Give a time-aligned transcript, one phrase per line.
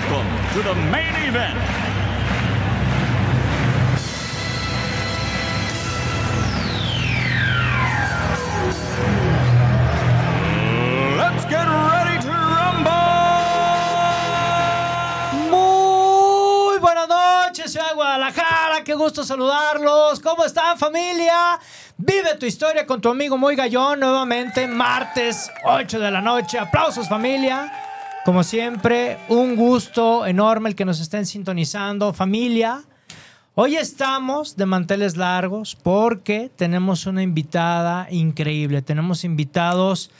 [0.00, 1.10] welcome to the main.
[11.16, 12.90] Let's get ready to rumble!
[15.50, 20.20] Muy buenas noches, de Guadalajara, qué gusto saludarlos.
[20.20, 21.58] ¿Cómo están familia?
[21.96, 26.58] Vive tu historia con tu amigo Muy Gallón nuevamente, martes 8 de la noche.
[26.58, 27.89] Aplausos familia.
[28.24, 32.12] Como siempre, un gusto enorme el que nos estén sintonizando.
[32.12, 32.82] Familia,
[33.54, 38.82] hoy estamos de manteles largos porque tenemos una invitada increíble.
[38.82, 40.10] Tenemos invitados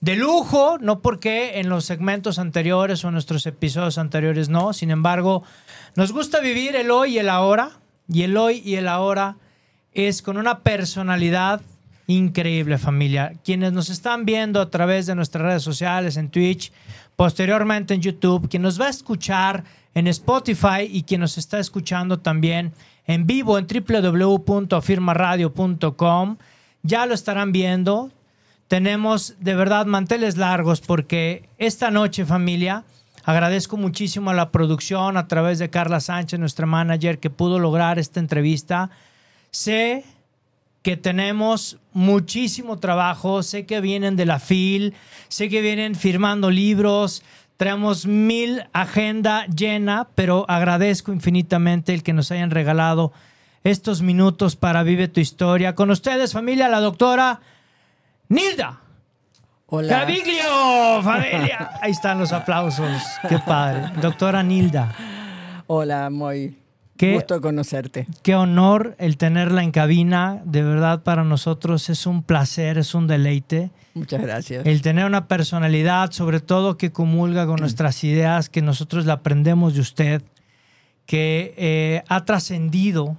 [0.00, 4.72] de lujo, no porque en los segmentos anteriores o en nuestros episodios anteriores no.
[4.72, 5.42] Sin embargo,
[5.96, 7.72] nos gusta vivir el hoy y el ahora.
[8.08, 9.36] Y el hoy y el ahora
[9.92, 11.60] es con una personalidad
[12.06, 13.34] increíble, familia.
[13.44, 16.72] Quienes nos están viendo a través de nuestras redes sociales, en Twitch,
[17.18, 22.20] posteriormente en YouTube, quien nos va a escuchar en Spotify y quien nos está escuchando
[22.20, 22.72] también
[23.08, 26.36] en vivo en www.afirmaradio.com,
[26.84, 28.12] ya lo estarán viendo.
[28.68, 32.84] Tenemos de verdad manteles largos porque esta noche, familia,
[33.24, 37.98] agradezco muchísimo a la producción a través de Carla Sánchez, nuestra manager, que pudo lograr
[37.98, 38.90] esta entrevista.
[40.82, 44.94] Que tenemos muchísimo trabajo, sé que vienen de la FIL,
[45.28, 47.22] sé que vienen firmando libros,
[47.56, 53.12] traemos mil agenda llena, pero agradezco infinitamente el que nos hayan regalado
[53.64, 55.74] estos minutos para Vive tu Historia.
[55.74, 57.40] Con ustedes, familia, la doctora
[58.28, 58.80] Nilda.
[59.66, 59.98] Hola.
[59.98, 61.70] Gaviglio, familia.
[61.82, 63.02] Ahí están los aplausos.
[63.28, 63.92] Qué padre.
[64.00, 64.94] Doctora Nilda.
[65.66, 66.56] Hola, muy
[66.98, 68.06] Qué- gusto conocerte.
[68.22, 70.42] Qué honor el tenerla en cabina.
[70.44, 73.70] De verdad, para nosotros es un placer, es un deleite.
[73.94, 74.66] Muchas gracias.
[74.66, 79.74] El tener una personalidad, sobre todo que comulga con nuestras ideas, que nosotros la aprendemos
[79.74, 80.22] de usted,
[81.06, 83.16] que eh, ha trascendido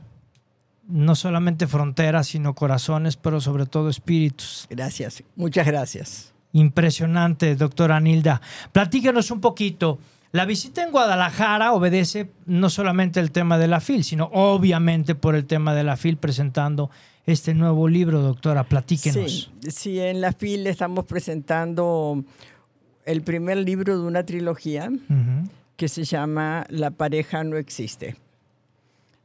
[0.88, 4.68] no solamente fronteras, sino corazones, pero sobre todo espíritus.
[4.70, 5.24] Gracias.
[5.36, 6.34] Muchas gracias.
[6.52, 8.42] Impresionante, doctora Nilda.
[8.72, 10.00] Platíquenos un poquito.
[10.32, 15.36] La visita en Guadalajara obedece no solamente el tema de la FIL, sino obviamente por
[15.36, 16.92] el tema de la FIL presentando
[17.26, 18.64] este nuevo libro, doctora.
[18.64, 19.52] Platíquenos.
[19.62, 22.24] Sí, sí, en la FIL estamos presentando
[23.06, 24.92] el primer libro de una trilogía
[25.76, 28.16] que se llama La pareja no existe.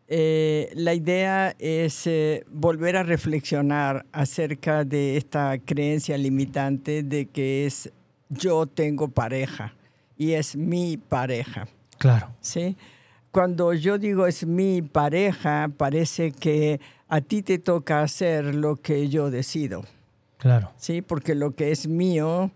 [0.08, 7.66] Eh, la idea es eh, volver a reflexionar acerca de esta creencia limitante de que
[7.66, 7.90] es
[8.28, 9.74] yo tengo pareja
[10.16, 11.66] y es mi pareja.
[11.98, 12.28] Claro.
[12.40, 12.76] ¿sí?
[13.30, 19.08] Cuando yo digo es mi pareja, parece que a ti te toca hacer lo que
[19.08, 19.84] yo decido,
[20.38, 20.70] Claro.
[20.76, 21.00] ¿sí?
[21.02, 22.50] Porque lo que es mío,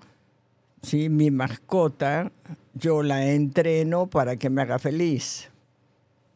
[0.82, 1.08] ¿sí?
[1.08, 2.30] Mi mascota,
[2.74, 5.50] yo la entreno para que me haga feliz,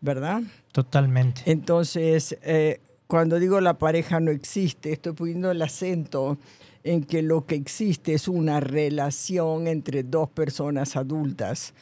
[0.00, 0.42] ¿verdad?
[0.72, 1.42] Totalmente.
[1.46, 2.80] Entonces, eh,
[3.12, 6.38] cuando digo la pareja no existe, estoy poniendo el acento
[6.82, 11.74] en que lo que existe es una relación entre dos personas adultas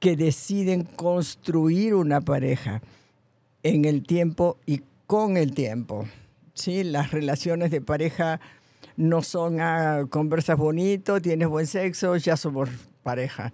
[0.00, 2.82] que deciden construir una pareja
[3.62, 6.04] en el tiempo y con el tiempo.
[6.54, 6.82] ¿sí?
[6.82, 8.40] Las relaciones de pareja
[8.96, 12.70] no son, ah, conversas bonito, tienes buen sexo, ya somos
[13.04, 13.52] pareja.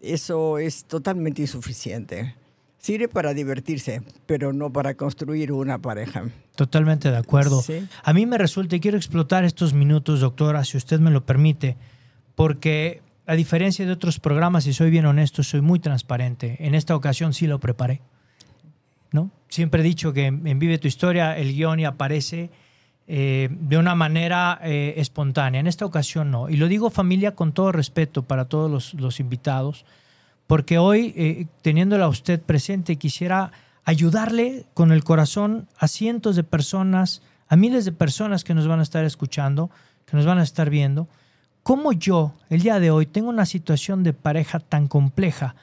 [0.00, 2.34] Eso es totalmente insuficiente.
[2.80, 6.24] Sirve para divertirse, pero no para construir una pareja.
[6.56, 7.60] Totalmente de acuerdo.
[7.60, 7.86] Sí.
[8.02, 11.76] A mí me resulta, y quiero explotar estos minutos, doctora, si usted me lo permite,
[12.34, 16.56] porque a diferencia de otros programas, y soy bien honesto, soy muy transparente.
[16.58, 18.00] En esta ocasión sí lo preparé.
[19.12, 19.30] ¿no?
[19.48, 22.50] Siempre he dicho que en Vive tu Historia el guion y aparece
[23.06, 25.60] eh, de una manera eh, espontánea.
[25.60, 26.48] En esta ocasión no.
[26.48, 29.84] Y lo digo familia con todo respeto para todos los, los invitados,
[30.50, 33.52] porque hoy, eh, teniéndola usted presente, quisiera
[33.84, 38.80] ayudarle con el corazón a cientos de personas, a miles de personas que nos van
[38.80, 39.70] a estar escuchando,
[40.06, 41.06] que nos van a estar viendo,
[41.62, 45.54] cómo yo, el día de hoy, tengo una situación de pareja tan compleja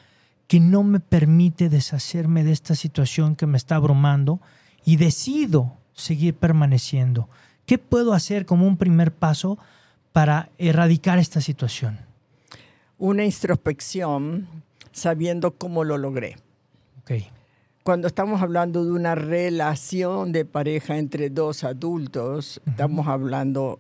[0.48, 4.40] que no me permite deshacerme de esta situación que me está abrumando
[4.86, 7.28] y decido seguir permaneciendo.
[7.66, 9.58] ¿Qué puedo hacer como un primer paso
[10.14, 12.00] para erradicar esta situación?
[12.98, 14.48] Una introspección
[14.92, 16.38] sabiendo cómo lo logré.
[17.02, 17.24] Ok.
[17.84, 23.80] Cuando estamos hablando de una relación de pareja entre dos adultos, estamos hablando,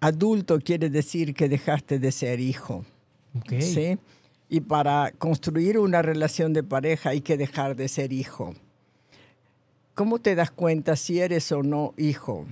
[0.00, 2.84] adulto quiere decir que dejaste de ser hijo.
[3.38, 3.60] Ok.
[3.60, 3.98] ¿sí?
[4.48, 8.54] Y para construir una relación de pareja hay que dejar de ser hijo.
[9.94, 12.46] ¿Cómo te das cuenta si eres o no hijo?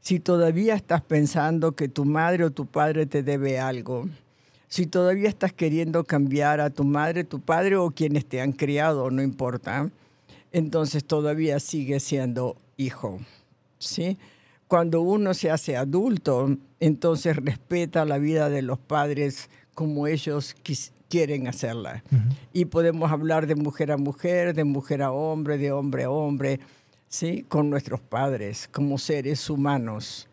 [0.00, 4.08] Si todavía estás pensando que tu madre o tu padre te debe algo,
[4.72, 9.10] si todavía estás queriendo cambiar a tu madre, tu padre o quienes te han criado,
[9.10, 9.90] no importa,
[10.50, 13.20] entonces todavía sigue siendo hijo.
[13.78, 14.16] ¿sí?
[14.68, 20.56] Cuando uno se hace adulto, entonces respeta la vida de los padres como ellos
[21.10, 22.02] quieren hacerla.
[22.54, 26.60] Y podemos hablar de mujer a mujer, de mujer a hombre, de hombre a hombre,
[27.08, 27.44] ¿sí?
[27.46, 30.28] con nuestros padres como seres humanos.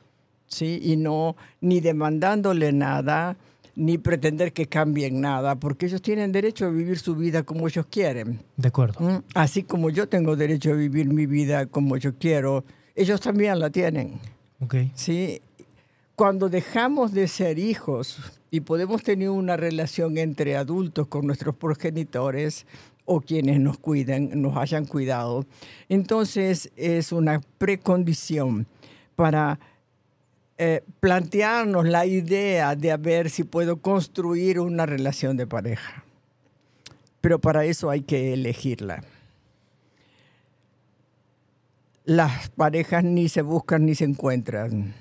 [0.48, 0.80] ¿sí?
[0.82, 3.36] Y no ni demandándole nada,
[3.76, 7.86] ni pretender que cambien nada, porque ellos tienen derecho a vivir su vida como ellos
[7.90, 8.42] quieren.
[8.58, 9.00] De acuerdo.
[9.00, 9.24] ¿Mm?
[9.34, 12.64] Así como yo tengo derecho a vivir mi vida como yo quiero,
[12.96, 14.20] ellos también la tienen.
[14.60, 14.76] Ok.
[14.94, 15.42] ¿sí?
[16.16, 18.20] Cuando dejamos de ser hijos
[18.52, 22.66] y podemos tener una relación entre adultos con nuestros progenitores
[23.06, 25.46] o quienes nos cuiden, nos hayan cuidado,
[25.88, 28.68] entonces es una precondición
[29.16, 29.60] para
[30.62, 36.04] eh, plantearnos la idea de ver si puedo construir una relación de pareja.
[37.22, 39.06] Pero para eso hay que elegirla.
[42.04, 44.96] Las parejas ni se buscan ni se encuentran,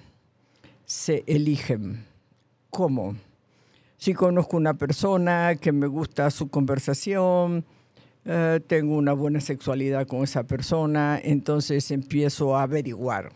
[0.86, 2.04] se eligen.
[2.70, 3.16] ¿Cómo?
[3.96, 7.64] Si conozco una persona que me gusta su conversación,
[8.24, 13.32] eh, tengo una buena sexualidad con esa persona, entonces empiezo a averiguar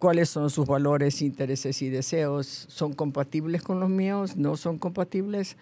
[0.00, 2.64] cuáles son sus valores, intereses y deseos.
[2.68, 4.36] ¿Son compatibles con los míos?
[4.36, 5.56] ¿No son compatibles?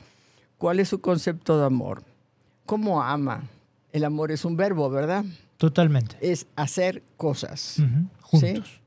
[0.57, 2.03] ¿Cuál es su concepto de amor?
[2.65, 3.43] ¿Cómo ama?
[3.93, 5.25] El amor es un verbo, ¿verdad?
[5.57, 6.17] Totalmente.
[6.21, 7.79] Es hacer cosas.
[7.81, 8.39] Ujú.
[8.39, 8.47] ¿Sí?
[8.47, 8.81] Juntos.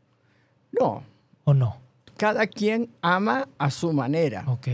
[0.71, 1.03] No,
[1.43, 1.77] ¿O no?
[2.15, 4.45] cada quien ama a su manera.
[4.47, 4.67] Ok.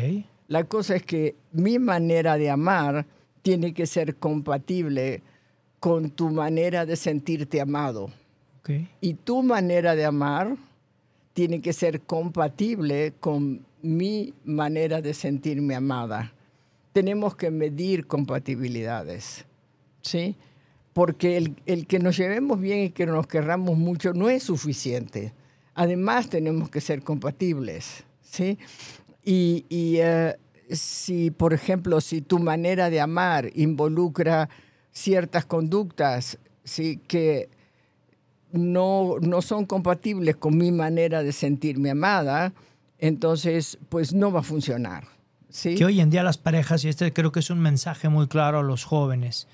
[0.47, 3.07] La cosa es que mi manera de amar
[3.41, 5.23] tiene que ser compatible
[5.79, 8.09] con tu manera de sentirte amado.
[8.59, 8.71] Ok.
[9.01, 10.55] Y tu manera de amar
[11.37, 16.33] tiene que ser compatible con mi manera de sentirme amada.
[16.93, 19.45] Tenemos que medir compatibilidades,
[20.01, 20.35] ¿sí?
[20.93, 25.31] Porque el, el que nos llevemos bien y que nos querramos mucho no es suficiente.
[25.75, 28.57] Además tenemos que ser compatibles, ¿sí?
[29.23, 30.37] Y, y, eh,
[30.71, 34.49] si, por ejemplo, si tu manera de amar involucra
[34.91, 36.99] ciertas conductas, ¿sí?
[37.07, 37.49] Que
[38.57, 42.53] no, no son compatibles con mi manera de sentirme amada,
[42.99, 45.05] entonces pues no va a funcionar.
[45.49, 45.75] ¿sí?
[45.75, 48.59] Que hoy en día las parejas, y este creo que es un mensaje muy claro
[48.59, 49.47] a los jóvenes,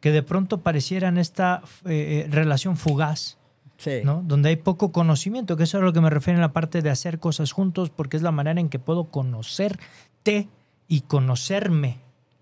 [0.00, 3.36] que de pronto parecieran esta eh, eh, relación fugaz,
[3.76, 4.02] Sí.
[4.04, 4.22] ¿no?
[4.22, 6.82] Donde hay poco conocimiento, que eso es a lo que me refiero en la parte
[6.82, 10.48] de hacer cosas juntos, porque es la manera en que puedo conocerte
[10.86, 11.96] y conocerme,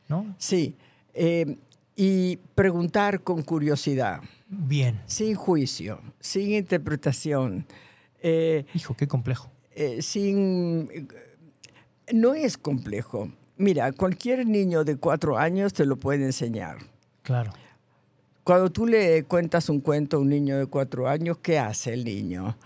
[0.09, 0.35] ¿no?
[0.39, 0.75] Sí.
[1.15, 1.57] Eh,
[1.95, 5.01] y preguntar con curiosidad, Bien.
[5.07, 7.67] sin juicio, sin interpretación,
[8.23, 9.51] eh, Hijo, qué complejo.
[9.75, 10.89] eh, sin...
[12.13, 13.31] No es complejo.
[13.59, 16.79] Mira, cualquier niño de cuatro años te lo puede enseñar.
[17.23, 17.53] Claro.
[18.45, 22.05] Cuando tú le cuentas un cuento a un niño de cuatro años, ¿qué hace el
[22.05, 22.57] niño?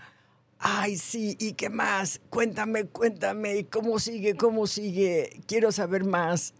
[0.59, 2.21] Ay, sí, ¿y qué más?
[2.29, 4.35] Cuéntame, cuéntame, ¿cómo sigue?
[4.35, 5.41] ¿Cómo sigue?
[5.45, 6.53] Quiero saber más.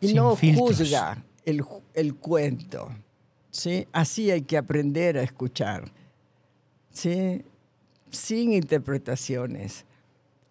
[0.00, 0.76] Y Sin no filtros.
[0.76, 2.90] juzga el, el cuento.
[3.56, 3.86] ¿Sí?
[3.92, 5.90] Así hay que aprender a escuchar.
[6.90, 7.42] ¿sí?
[8.10, 9.84] Sin interpretaciones,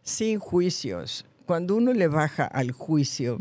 [0.03, 1.25] sin juicios.
[1.45, 3.37] Cuando uno le baja al juicio,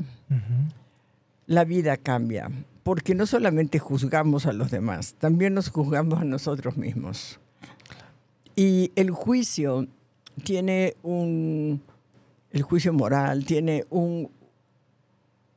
[1.46, 2.50] la vida cambia,
[2.82, 7.40] porque no solamente juzgamos a los demás, también nos juzgamos a nosotros mismos.
[8.56, 9.86] Y el juicio
[10.44, 11.82] tiene un,
[12.50, 14.30] el juicio moral tiene un,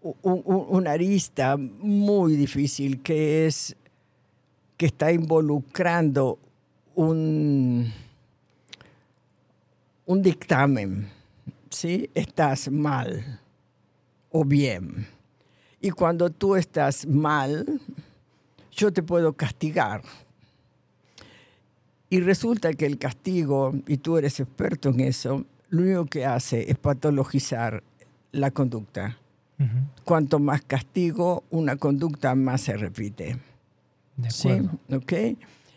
[0.02, 3.76] un- un- arista muy difícil que es
[4.78, 6.38] que está involucrando
[6.96, 7.92] un,
[10.06, 11.10] un dictamen,
[11.70, 12.10] ¿sí?
[12.14, 13.42] Estás mal
[14.32, 15.08] o bien.
[15.82, 17.82] Y cuando tú estás mal,
[18.72, 20.04] yo te puedo castigar.
[22.10, 26.70] Y resulta que el castigo, y tú eres experto en eso, lo único que hace
[26.72, 27.84] es patologizar
[28.32, 29.18] la conducta.
[30.04, 33.38] Cuanto más castigo, una conducta más se repite.
[34.18, 34.50] De ¿Sí?
[34.94, 35.14] ¿Ok?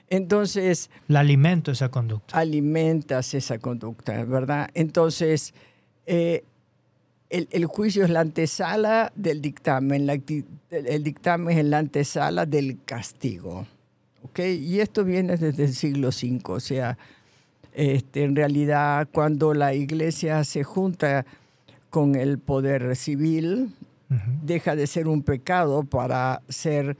[0.09, 2.37] Entonces, La alimento esa conducta.
[2.37, 4.68] alimentas esa conducta, ¿verdad?
[4.75, 5.54] Entonces,
[6.06, 6.42] eh,
[7.28, 11.78] el, el juicio es la antesala del dictamen, la acti- el, el dictamen es la
[11.78, 13.68] antesala del castigo.
[14.25, 14.40] ¿ok?
[14.40, 16.99] Y esto viene desde el siglo V, o sea,
[17.73, 21.25] este, en realidad cuando la iglesia se junta
[21.88, 23.75] con el poder civil,
[24.42, 26.97] deja de ser un pecado para ser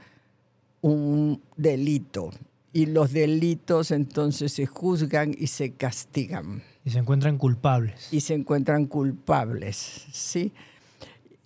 [0.81, 2.31] un delito.
[2.73, 8.07] Y los delitos entonces se juzgan y se castigan Y se encuentran culpables.
[8.11, 10.05] y se encuentran culpables.
[10.11, 10.53] ¿sí?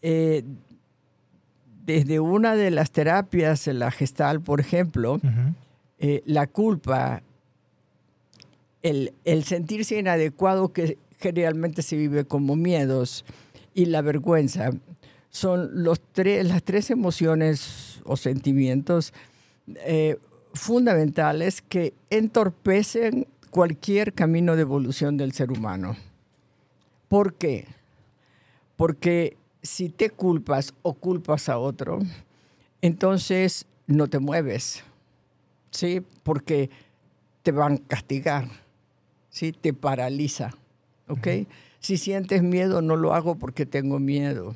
[0.03, 0.43] Eh,
[1.85, 5.19] desde una de las terapias, la gestal, por ejemplo,
[5.99, 7.23] eh, la culpa,
[8.83, 13.25] el, el sentirse inadecuado que generalmente se vive como miedos
[13.73, 14.69] y la vergüenza
[15.29, 19.13] son los tres, las tres emociones o sentimientos
[19.67, 20.17] eh,
[20.53, 25.95] fundamentales que entorpecen cualquier camino de evolución del ser humano.
[27.07, 27.67] ¿Por qué?
[28.77, 31.99] Porque si te culpas o culpas a otro,
[32.81, 34.83] entonces no te mueves.
[35.75, 36.01] ¿sí?
[36.23, 36.69] Porque
[37.43, 38.47] te van a castigar,
[39.29, 39.51] ¿sí?
[39.51, 40.51] Te paraliza,
[41.07, 41.27] ¿ok?
[41.85, 44.55] Si sientes miedo, no lo hago porque tengo miedo.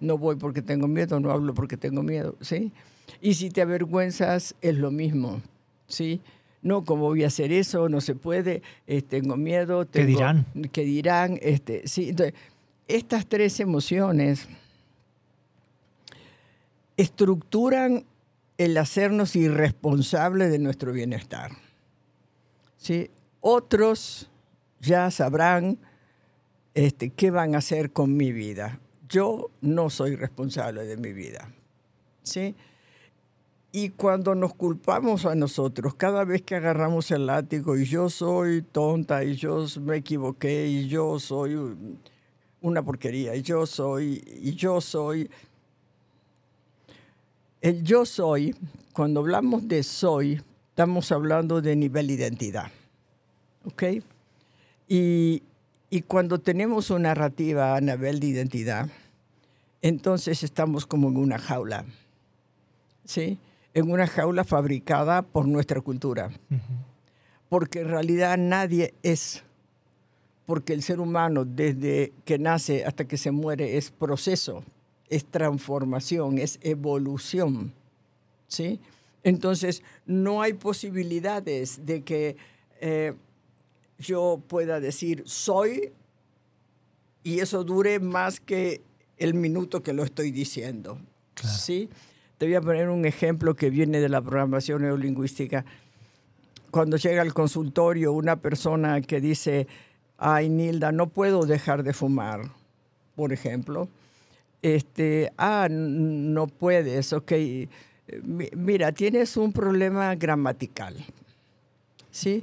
[0.00, 2.72] No voy porque tengo miedo, no hablo porque tengo miedo, ¿sí?
[3.20, 5.42] Y si te avergüenzas, es lo mismo,
[5.86, 6.22] ¿sí?
[6.62, 7.90] No, ¿cómo voy a hacer eso?
[7.90, 9.84] No se puede, eh, tengo miedo.
[9.84, 10.46] ¿Qué tengo- dirán?
[10.72, 11.38] ¿Qué dirán?
[11.42, 12.34] Este, sí, entonces,
[12.88, 14.48] estas tres emociones
[16.96, 18.04] estructuran
[18.56, 21.50] el hacernos irresponsables de nuestro bienestar.
[22.78, 23.10] ¿Sí?
[23.42, 24.30] Otros
[24.80, 25.76] ya sabrán
[26.74, 28.80] este, qué van a hacer con mi vida.
[29.08, 31.52] Yo no soy responsable de mi vida.
[32.22, 32.54] ¿Sí?
[33.72, 38.62] Y cuando nos culpamos a nosotros, cada vez que agarramos el látigo y yo soy
[38.62, 41.56] tonta y yo me equivoqué y yo soy
[42.60, 45.30] una porquería y yo soy y yo soy
[47.60, 48.56] el yo soy,
[48.94, 52.70] cuando hablamos de soy, estamos hablando de nivel de identidad.
[53.66, 53.82] ¿Ok?
[54.88, 55.42] Y,
[55.90, 58.88] y cuando tenemos una narrativa a nivel de identidad,
[59.82, 61.84] entonces estamos como en una jaula.
[63.04, 63.38] ¿Sí?
[63.74, 66.30] En una jaula fabricada por nuestra cultura.
[67.48, 69.42] Porque en realidad nadie es.
[70.46, 74.62] Porque el ser humano, desde que nace hasta que se muere, es proceso
[75.10, 77.74] es transformación, es evolución.
[78.46, 78.80] ¿sí?
[79.22, 82.36] Entonces, no hay posibilidades de que
[82.80, 83.12] eh,
[84.00, 85.92] yo pueda decir soy
[87.22, 88.82] y eso dure más que
[89.18, 90.98] el minuto que lo estoy diciendo.
[91.36, 91.88] ¿sí?
[92.38, 95.64] Te voy a poner un ejemplo que viene de la programación neurolingüística.
[96.70, 99.66] Cuando llega al consultorio una persona que dice,
[100.16, 102.40] ay, Nilda, no puedo dejar de fumar,
[103.14, 103.88] por ejemplo,
[104.62, 107.32] este, ah, no puedes, ok.
[108.56, 110.96] Mira, tienes un problema gramatical.
[112.10, 112.40] ¿Sí?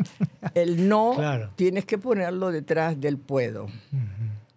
[0.53, 1.51] El no Claro.
[1.55, 3.67] tienes que ponerlo detrás del puedo.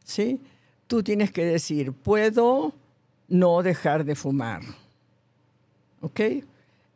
[0.04, 0.40] ¿Sí?
[0.86, 2.72] Tú tienes que decir, puedo
[3.28, 4.60] no dejar de fumar.
[6.00, 6.20] ¿Ok?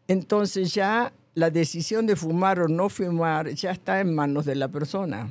[0.08, 4.68] Entonces ya la decisión de fumar o no fumar ya está en manos de la
[4.68, 5.28] persona.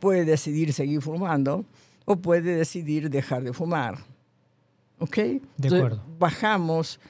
[0.00, 1.64] Puede decidir seguir fumando
[2.04, 3.98] o puede decidir dejar de fumar.
[4.98, 5.18] ¿Ok?
[5.18, 6.02] Entonces, acuerdo.
[6.18, 7.00] Bajamos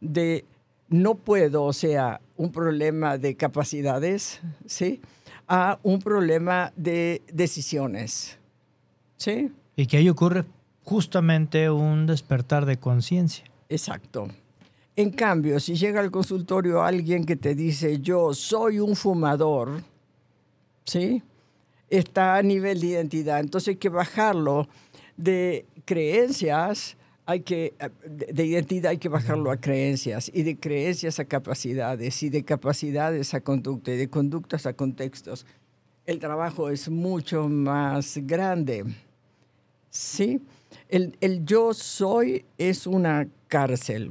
[0.00, 0.44] de
[0.88, 5.00] no puedo, o sea, un problema de capacidades, ¿sí?
[5.46, 8.38] A un problema de decisiones,
[9.16, 9.52] ¿sí?
[9.76, 10.44] Y que ahí ocurre
[10.82, 13.44] justamente un despertar de conciencia.
[13.68, 14.28] Exacto.
[14.96, 19.82] En cambio, si llega al consultorio alguien que te dice, yo soy un fumador,
[20.84, 21.22] ¿sí?
[21.90, 23.40] Está a nivel de identidad.
[23.40, 24.68] Entonces hay que bajarlo
[25.16, 26.96] de creencias,
[27.26, 27.74] hay que,
[28.06, 32.44] de de identidad hay que bajarlo a creencias, y de creencias a capacidades, y de
[32.44, 35.46] capacidades a conducta, y de conductas a contextos.
[36.06, 38.84] El trabajo es mucho más grande.
[39.90, 40.40] ¿sí?
[40.88, 44.10] El, el yo soy es una cárcel.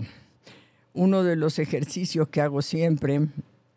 [0.93, 3.27] Uno de los ejercicios que hago siempre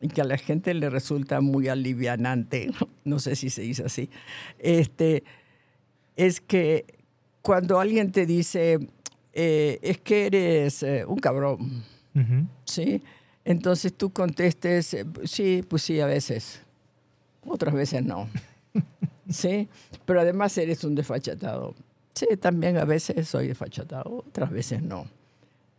[0.01, 2.71] y que a la gente le resulta muy alivianante,
[3.05, 4.11] no sé si se dice así,
[4.59, 5.25] este,
[6.17, 6.85] es que
[7.43, 8.79] cuando alguien te dice,
[9.39, 11.85] eh, es que eres eh, un cabrón.
[12.65, 13.03] ¿sí?
[13.45, 16.63] Entonces tú contestes, eh, sí, pues sí, a veces.
[17.47, 18.31] Otras veces no.
[19.29, 19.69] ¿Sí?
[20.07, 21.75] Pero además eres un desfachatado.
[22.15, 25.07] Sí, también a veces soy desfachatado, otras veces no.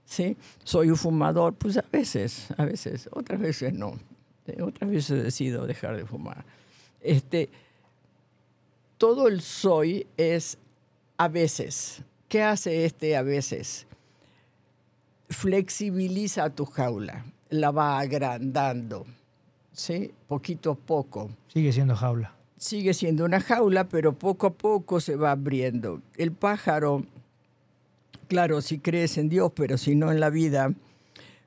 [0.06, 0.38] ¿Sí?
[0.64, 3.98] Soy un fumador, pues a veces, a veces, otras veces no.
[4.62, 6.46] Otras veces decido dejar de fumar.
[7.02, 7.50] Este,
[9.00, 10.60] todo el soy es
[11.18, 13.88] a veces, ¿Qué hace este a veces?
[15.30, 19.06] Flexibiliza tu jaula, la va agrandando,
[19.74, 20.12] ¿sí?
[20.28, 21.30] Poquito a poco.
[21.48, 22.34] Sigue siendo jaula.
[22.58, 26.02] Sigue siendo una jaula, pero poco a poco se va abriendo.
[26.16, 27.06] El pájaro,
[28.28, 30.74] claro, si crees en Dios, pero si no en la vida,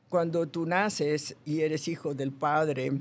[0.09, 2.93] cuando tú naces y eres hijo del Padre,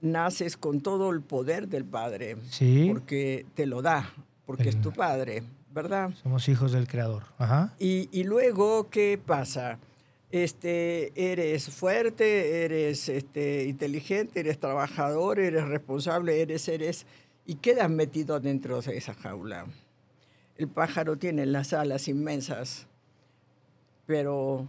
[0.00, 2.86] naces con todo el poder del Padre, Sí.
[2.92, 4.12] porque te lo da,
[4.46, 5.42] porque es tu Padre,
[5.82, 6.10] ¿verdad?
[6.24, 7.22] Somos hijos del Creador.
[7.38, 7.72] Ajá.
[7.78, 9.78] Y, y luego, ¿qué pasa?
[10.32, 17.06] Este, eres fuerte, eres este, inteligente, eres trabajador, eres responsable, eres, eres,
[17.46, 19.66] y quedas metido dentro de esa jaula.
[20.56, 22.88] El pájaro tiene las alas inmensas,
[24.04, 24.66] pero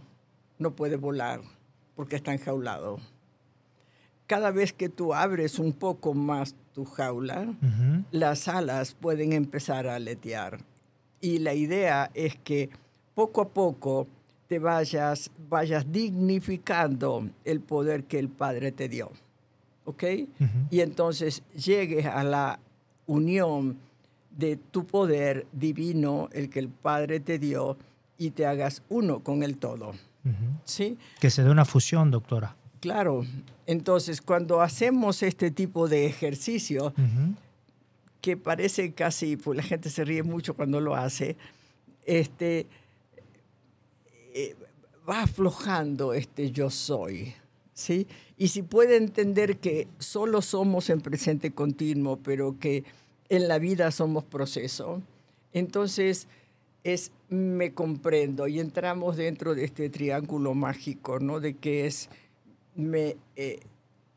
[0.60, 1.40] no puede volar
[1.96, 2.98] porque está enjaulado.
[4.28, 8.04] Cada vez que tú abres un poco más tu jaula, Ujú.
[8.12, 10.60] las alas pueden empezar a aletear.
[11.20, 12.70] Y la idea es que
[13.14, 14.06] poco a poco
[14.48, 19.12] te vayas, vayas dignificando el poder que el Padre te dio.
[19.84, 20.04] ¿Ok?
[20.70, 22.60] Y entonces llegues a la
[23.06, 23.78] unión
[24.36, 27.76] de tu poder divino, el que el Padre te dio,
[28.16, 29.92] y te hagas uno con el todo.
[30.64, 30.98] ¿Sí?
[31.20, 32.54] Que se dé una fusión, doctora.
[32.80, 33.24] Claro.
[33.66, 37.34] Entonces, cuando hacemos este tipo de ejercicio, Ujú.
[38.20, 41.36] Que parece casi, pues la gente se ríe mucho cuando lo hace,
[42.04, 42.66] este,
[44.34, 44.54] eh,
[45.08, 47.34] va aflojando este yo soy,
[47.74, 48.06] ¿sí?
[48.36, 52.84] Y si puede entender que solo somos en presente continuo, pero que
[53.28, 55.02] en la vida somos proceso,
[55.52, 56.26] entonces
[56.84, 61.40] es me comprendo y entramos dentro de este triángulo mágico, ¿no?
[61.40, 62.08] De que es
[62.74, 63.60] me eh,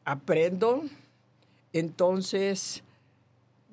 [0.06, 0.84] aprendo,
[1.74, 2.84] entonces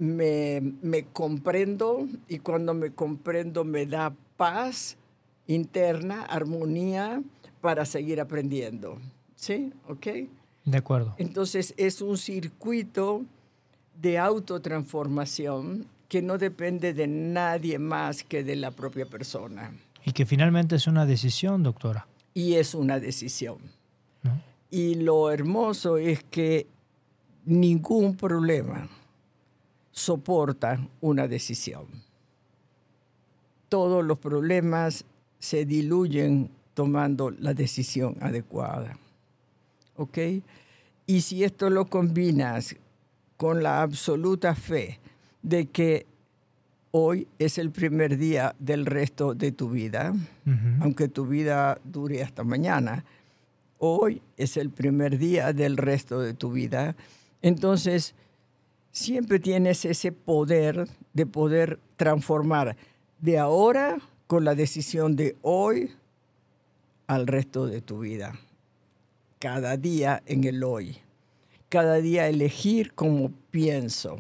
[0.01, 4.97] me, me comprendo y cuando me comprendo me da paz
[5.47, 7.23] interna, armonía
[7.61, 8.99] para seguir aprendiendo.
[9.37, 9.73] ¿Sí?
[9.87, 10.07] ¿Ok?
[10.65, 11.15] De acuerdo.
[11.19, 13.27] Entonces es un circuito
[14.01, 19.73] de autotransformación que no depende de nadie más que de la propia persona.
[20.07, 22.07] Y que finalmente es una decisión, doctora.
[22.33, 23.59] Y es una decisión.
[24.23, 24.41] ¿no?
[24.71, 26.67] Y lo hermoso es que
[27.45, 28.89] ningún problema
[29.93, 31.87] soporta una decisión.
[33.69, 35.05] Todos los problemas
[35.39, 38.99] se diluyen tomando la decisión adecuada.
[39.97, 40.19] ¿Ok?
[41.07, 42.77] Y si esto lo combinas
[43.37, 45.01] con la absoluta fe
[45.43, 46.07] de que
[46.91, 50.13] hoy es el primer día del resto de tu vida,
[50.81, 53.05] aunque tu vida dure hasta mañana,
[53.79, 56.97] hoy es el primer día del resto de tu vida,
[57.43, 58.15] entonces
[58.93, 62.77] siempre tienes ese poder de poder transformar
[63.19, 65.91] de ahora con la decisión de hoy
[67.07, 68.39] al resto de tu vida.
[69.39, 70.99] Cada día en el hoy.
[71.69, 74.19] Cada día elegir como pienso.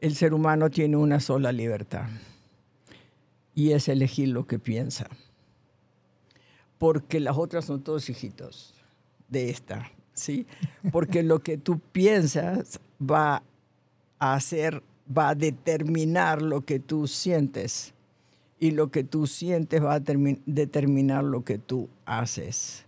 [0.00, 2.06] El ser humano tiene una sola libertad
[3.54, 5.08] y es elegir lo que piensa.
[6.78, 8.74] Porque las otras son todos hijitos
[9.28, 10.46] de esta, ¿sí?
[10.92, 13.42] Porque lo que tú piensas va
[14.18, 14.82] a hacer,
[15.16, 17.92] va a determinar lo que tú sientes.
[18.60, 22.86] Y lo que tú sientes va a termi- determinar lo que tú haces.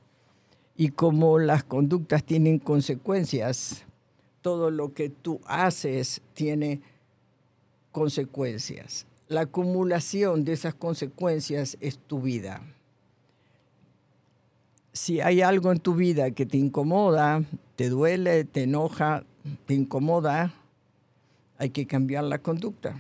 [0.77, 3.85] Y como las conductas tienen consecuencias,
[4.42, 6.81] todo lo que tú haces tiene
[7.92, 9.07] consecuencias.
[9.29, 12.62] La acumulación de esas consecuencias es tu vida.
[14.92, 17.42] Si hay algo en tu vida que te incomoda,
[17.75, 19.25] te duele, te enoja,
[19.67, 20.53] te incomoda,
[21.59, 22.97] hay que cambiar la conducta.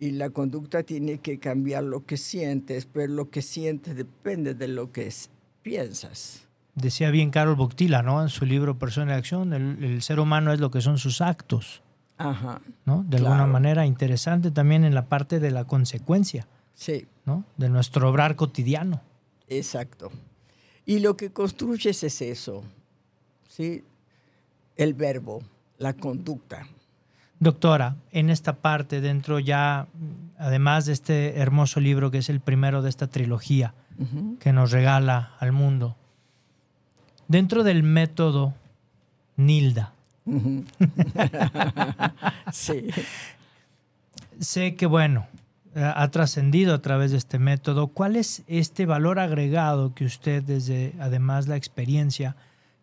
[0.00, 4.68] Y la conducta tiene que cambiar lo que sientes, pero lo que sientes depende de
[4.68, 5.30] lo que es-
[5.62, 6.42] piensas.
[6.74, 8.22] Decía bien Carol Boctila, ¿no?
[8.22, 11.20] En su libro Persona de Acción, el, el ser humano es lo que son sus
[11.20, 11.82] actos,
[12.18, 13.02] Ajá, ¿no?
[13.08, 13.34] De Claro.
[13.34, 17.06] alguna manera interesante también en la parte de la consecuencia, sí.
[17.26, 17.44] ¿no?
[17.56, 19.00] De nuestro obrar cotidiano.
[19.48, 20.10] Exacto.
[20.86, 22.62] Y lo que construyes es eso,
[23.48, 23.82] ¿sí?
[24.78, 25.42] El verbo,
[25.76, 26.66] la conducta.
[27.38, 29.86] Doctora, en esta parte, dentro ya,
[30.38, 33.74] además de este hermoso libro que es el primero de esta trilogía
[34.40, 35.96] que nos regala al mundo,
[37.26, 38.54] dentro del método
[39.36, 39.92] Nilda,
[42.52, 42.88] Sí,
[44.38, 45.26] sé que, bueno,
[45.74, 47.88] ha trascendido a través de este método.
[47.88, 52.36] ¿Cuál es este valor agregado que usted, desde además la experiencia,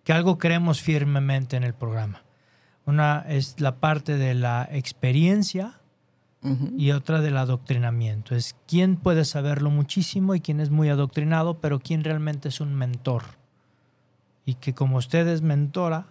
[0.05, 2.23] que algo creemos firmemente en el programa?
[2.85, 5.81] Una es la parte de la experiencia
[6.77, 8.35] y otra del adoctrinamiento.
[8.35, 12.75] Es quién puede saberlo muchísimo y quién es muy adoctrinado, pero quién realmente es un
[12.75, 13.23] mentor.
[14.45, 16.05] Y que como usted es mentora,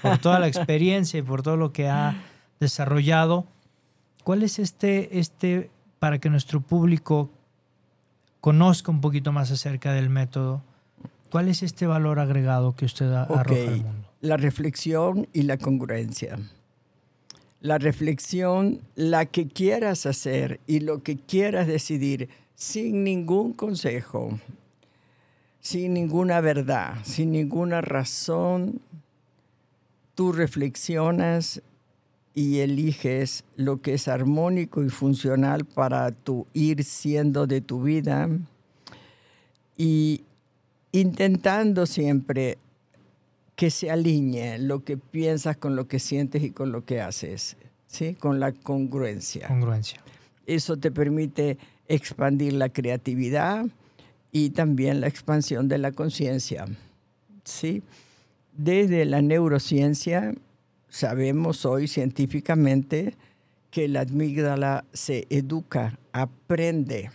[0.00, 2.16] por toda la experiencia y por todo lo que ha
[2.58, 3.44] desarrollado,
[4.24, 7.30] ¿cuál es este, este, para que nuestro público
[8.40, 10.62] conozca un poquito más acerca del método,
[11.30, 14.08] cuál es este valor agregado que usted arroja al mundo?
[14.20, 16.38] La reflexión y la congruencia.
[17.60, 24.38] La reflexión, la que quieras hacer y lo que quieras decidir sin ningún consejo,
[25.60, 28.80] sin ninguna verdad, sin ninguna razón,
[30.14, 31.62] tú reflexionas
[32.34, 38.28] y eliges lo que es armónico y funcional para tu ir siendo de tu vida
[39.76, 40.22] y
[41.00, 42.58] intentando siempre
[43.54, 47.56] que se alinee lo que piensas con lo que sientes y con lo que haces,
[47.86, 48.14] ¿sí?
[48.14, 49.48] Con la congruencia.
[49.48, 50.00] Congruencia.
[50.46, 53.66] Eso te permite expandir la creatividad
[54.32, 56.66] y también la expansión de la conciencia,
[57.44, 57.82] ¿sí?
[58.52, 60.34] Desde la neurociencia
[60.88, 63.14] sabemos hoy científicamente
[63.70, 67.10] que la amígdala se educa, aprende,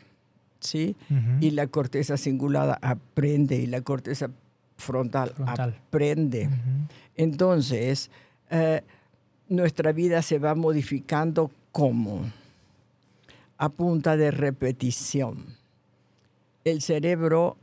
[0.62, 0.95] ¿sí?
[1.41, 4.30] Y la corteza cingulada aprende y la corteza
[4.78, 5.76] frontal, Frontal.
[5.88, 6.50] aprende.
[7.15, 8.10] Entonces,
[8.50, 8.82] eh,
[9.50, 12.32] nuestra vida se va modificando como
[13.58, 15.58] a punta de repetición.
[16.63, 17.58] El cerebro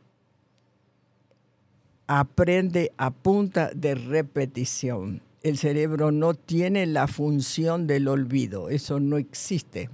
[2.07, 5.23] aprende a punta de repetición.
[5.43, 9.89] El cerebro no tiene la función del olvido, eso no existe.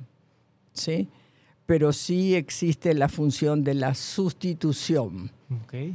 [0.72, 1.08] ¿sí?
[1.66, 5.30] Pero sí existe la función de la sustitución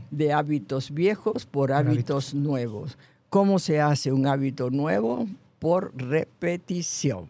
[0.09, 2.97] de hábitos viejos por hábitos nuevos.
[3.29, 5.27] ¿Cómo se hace un hábito nuevo?
[5.59, 7.27] Por repetición.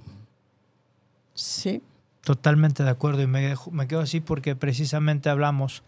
[1.33, 1.81] ¿Sí?
[2.21, 5.83] Totalmente de acuerdo y me, dejo- me quedo así porque precisamente hablamos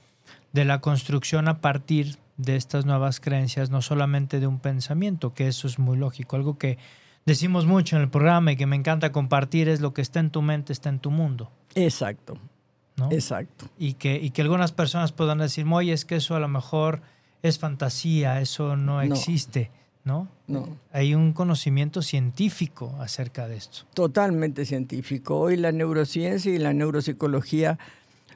[0.54, 5.48] de la construcción a partir de estas nuevas creencias, no solamente de un pensamiento, que
[5.48, 6.36] eso es muy lógico.
[6.36, 6.78] Algo que
[7.26, 10.32] decimos mucho en el programa y que me encanta compartir es lo que está en
[10.32, 11.52] tu mente, está en tu mundo.
[11.76, 12.38] Exacto,
[12.98, 13.12] ¿no?
[13.12, 13.66] exacto.
[13.78, 17.02] y que, y que algunas personas puedan decir, oye, es que eso a lo mejor
[17.42, 19.02] es fantasía, eso no, No.
[19.04, 19.72] existe,
[20.04, 20.28] ¿no?
[20.48, 20.68] No.
[20.92, 23.86] Hay un conocimiento científico acerca de esto.
[23.94, 25.40] Totalmente científico.
[25.40, 27.80] Hoy la neurociencia y la neuropsicología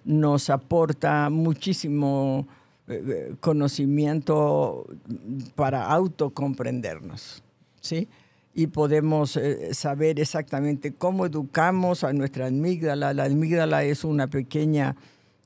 [0.06, 2.48] nos aporta muchísimo
[2.88, 4.86] eh, eh, conocimiento
[5.56, 7.44] para autocomprendernos,
[7.82, 8.08] ¿sí?
[8.58, 13.14] Y podemos eh, saber exactamente cómo educamos a nuestra amígdala.
[13.14, 14.96] La amígdala es una pequeña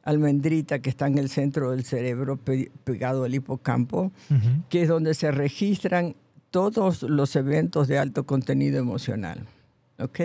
[0.04, 4.12] almendrita que está en el centro del cerebro, pe- pegado al hipocampo,
[4.70, 6.16] que es donde se registran
[6.52, 9.46] todos los eventos de alto contenido emocional.
[9.98, 10.20] ¿Ok?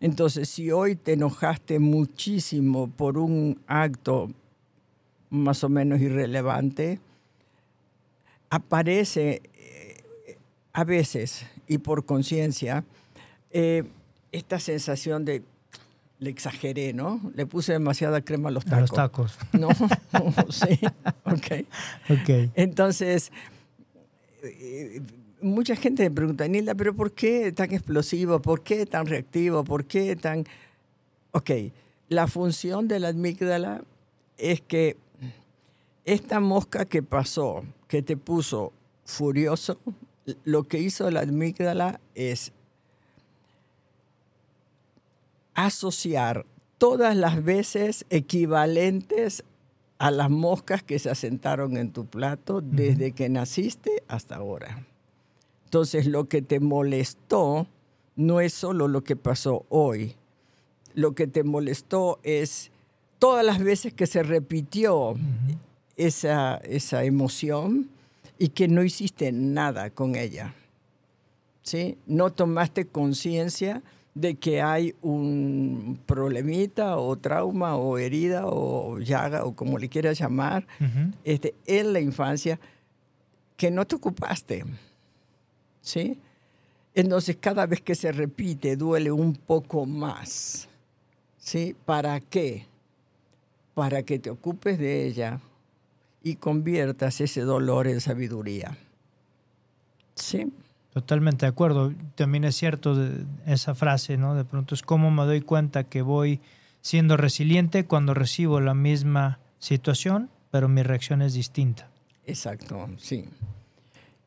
[0.00, 4.30] Entonces, si hoy te enojaste muchísimo por un acto
[5.30, 7.00] más o menos irrelevante,
[8.50, 10.36] aparece eh,
[10.72, 12.84] a veces y por conciencia
[13.50, 13.84] eh,
[14.32, 15.42] esta sensación de
[16.20, 17.20] le exageré, ¿no?
[17.34, 18.90] Le puse demasiada crema a los A tacos.
[18.90, 19.38] los tacos.
[19.52, 19.68] No,
[20.50, 20.78] sí,
[21.24, 21.66] ok.
[22.10, 22.50] Ok.
[22.54, 23.30] Entonces,
[24.42, 25.02] eh,
[25.42, 28.40] mucha gente me pregunta, Nilda, pero ¿por qué tan explosivo?
[28.40, 29.64] ¿Por qué tan reactivo?
[29.64, 30.44] ¿Por qué tan...?
[31.32, 31.50] Ok,
[32.08, 33.82] la función de la amígdala
[34.38, 34.96] es que
[36.04, 38.72] esta mosca que pasó, que te puso
[39.04, 39.78] furioso,
[40.44, 42.52] lo que hizo la amígdala es
[45.54, 46.46] asociar
[46.78, 49.44] todas las veces equivalentes
[49.98, 54.84] a las moscas que se asentaron en tu plato desde que naciste hasta ahora.
[55.64, 57.66] Entonces, lo que te molestó
[58.16, 60.14] no es solo lo que pasó hoy.
[60.94, 62.70] Lo que te molestó es
[63.18, 65.14] todas las veces que se repitió
[65.96, 67.88] esa, esa emoción
[68.38, 70.54] y que no hiciste nada con ella.
[71.62, 71.96] ¿Sí?
[72.06, 73.82] No tomaste conciencia
[74.14, 80.18] de que hay un problemita o trauma o herida o llaga o como le quieras
[80.18, 81.12] llamar Ujú.
[81.24, 82.60] este, en la infancia
[83.56, 84.64] que no te ocupaste.
[85.80, 86.18] ¿Sí?
[86.94, 90.68] Entonces cada vez que se repite duele un poco más.
[91.38, 91.74] ¿Sí?
[91.84, 92.66] ¿Para qué?
[93.74, 95.40] Para que te ocupes de ella
[96.24, 98.76] y conviertas ese dolor en sabiduría.
[100.16, 100.52] ¿Sí?
[100.92, 101.92] Totalmente de acuerdo.
[102.14, 104.34] También es cierto de- esa frase, ¿no?
[104.34, 106.40] De pronto es cómo me doy cuenta que voy
[106.80, 111.88] siendo resiliente cuando recibo la misma situación, pero mi reacción es distinta.
[112.26, 113.26] Exacto, sí.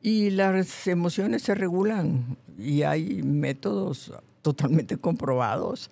[0.01, 5.89] Y las emociones se regulan y hay métodos totalmente comprobados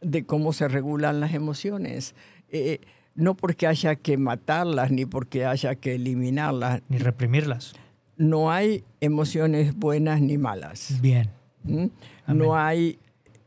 [0.00, 2.14] de cómo se regulan las emociones.
[2.50, 2.80] Eh,
[3.18, 6.82] no porque haya que matarlas ni porque haya que eliminarlas.
[6.88, 7.74] Ni reprimirlas.
[8.16, 11.00] No hay emociones buenas ni malas.
[11.00, 11.28] Bien.
[11.64, 11.86] ¿Mm?
[12.28, 13.00] No hay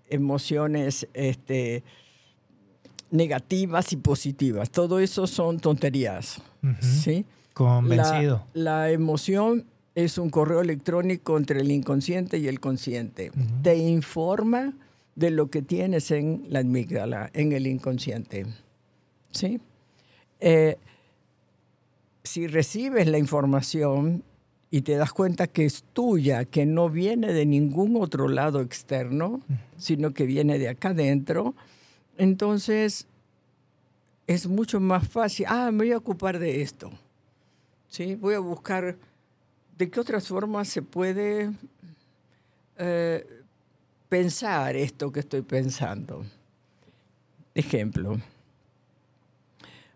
[0.10, 1.84] emociones este,
[3.12, 4.69] negativas y positivas.
[4.71, 6.41] Todo eso son tonterías.
[6.81, 7.25] ¿sí?
[7.53, 8.45] Convencido.
[8.53, 13.31] La, emoción es un correo electrónico entre el inconsciente y el consciente.
[13.63, 14.73] Te informa
[15.15, 18.47] de lo que tienes en la amígdala, en el inconsciente.
[19.32, 19.60] ¿Sí?
[20.39, 20.78] Eh,
[22.24, 24.24] si recibes la información
[24.70, 29.41] y te das cuenta que es tuya, que no viene de ningún otro lado externo,
[29.78, 31.54] sino que viene de acá adentro,
[32.17, 33.08] entonces
[34.28, 35.46] es mucho más fácil.
[35.50, 36.91] Ah, me voy a ocupar de esto.
[37.89, 38.15] ¿Sí?
[38.15, 38.98] Voy a buscar
[39.78, 41.52] de qué otras formas se puede
[42.78, 43.28] eh,
[44.08, 46.24] pensar esto que estoy pensando.
[47.54, 48.17] Ejemplo,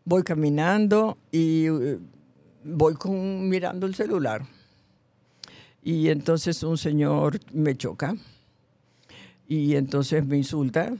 [0.06, 2.00] voy caminando y eh,
[2.63, 4.44] voy con, mirando el celular
[5.86, 8.15] y entonces un señor me choca
[9.48, 10.91] y entonces me insulta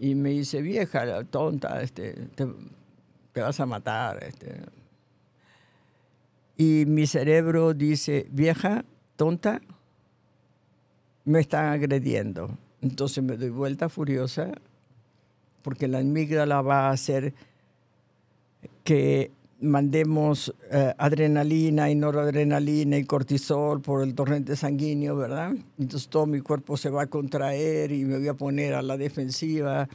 [0.00, 2.46] y me dice, vieja, tonta, este, te,
[3.38, 4.24] vas a matar.
[4.24, 4.62] Este.
[6.56, 8.84] Y mi cerebro dice, vieja,
[9.16, 9.60] tonta,
[11.26, 12.56] me están agrediendo.
[12.80, 14.52] Entonces me doy vuelta furiosa
[15.60, 17.34] porque la amígdala va a hacer
[18.84, 25.52] que mandemos eh, adrenalina y noradrenalina y cortisol por el torrente sanguíneo, ¿verdad?
[25.78, 28.96] Entonces todo mi cuerpo se va a contraer y me voy a poner a la
[28.96, 29.88] defensiva.